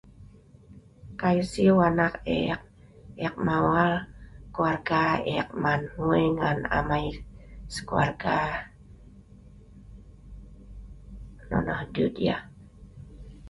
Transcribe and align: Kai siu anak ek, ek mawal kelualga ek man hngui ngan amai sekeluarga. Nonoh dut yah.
Kai 1.19 1.39
siu 1.51 1.75
anak 1.89 2.13
ek, 2.39 2.59
ek 3.25 3.33
mawal 3.47 3.93
kelualga 4.53 5.03
ek 5.37 5.47
man 5.63 5.81
hngui 5.91 6.23
ngan 6.37 6.59
amai 6.77 7.07
sekeluarga. 7.73 8.37
Nonoh 11.49 11.81
dut 11.93 12.15
yah. 12.25 12.43